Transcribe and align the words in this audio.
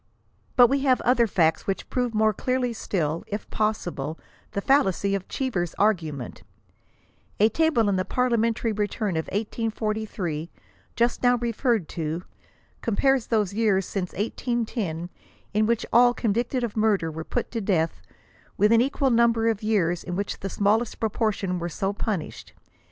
But 0.55 0.65
we 0.65 0.79
have 0.79 0.99
other 1.01 1.27
facts 1.27 1.67
which 1.67 1.87
prove 1.91 2.15
more 2.15 2.33
clearly 2.33 2.73
still, 2.73 3.23
if 3.27 3.47
possi 3.51 3.93
ble, 3.93 4.17
the 4.53 4.59
fallacy 4.59 5.13
of 5.13 5.27
Cheever's 5.27 5.75
argument, 5.75 6.41
A 7.39 7.49
table 7.49 7.87
in 7.87 7.97
the 7.97 8.03
Parliamen 8.03 8.55
tary 8.55 8.71
return 8.71 9.15
of 9.15 9.25
1843, 9.27 10.49
just 10.95 11.21
now 11.21 11.37
referred 11.37 11.87
to, 11.89 12.23
compares 12.81 13.27
those 13.27 13.53
years 13.53 13.85
since 13.85 14.11
1810 14.13 15.11
in 15.53 15.67
which 15.67 15.85
all 15.93 16.15
convicted 16.15 16.63
of 16.63 16.75
murder 16.75 17.11
were 17.11 17.23
put 17.23 17.51
to 17.51 17.61
death, 17.61 18.01
with 18.57 18.71
an 18.71 18.81
equal 18.81 19.11
niimber 19.11 19.51
of 19.51 19.61
years 19.61 20.03
in 20.03 20.15
which 20.15 20.39
the 20.39 20.49
smallest 20.49 20.99
proportion 20.99 21.59
were 21.59 21.69
so 21.69 21.93
punished. 21.93 22.53